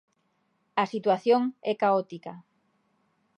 [0.83, 1.41] A situación
[1.71, 2.33] é caótica.